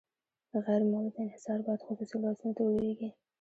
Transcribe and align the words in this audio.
غیر 0.65 0.83
مولد 0.91 1.15
انحصار 1.23 1.59
باید 1.65 1.85
خصوصي 1.87 2.17
لاسونو 2.23 2.55
ته 2.57 2.61
ولویږي. 2.63 3.09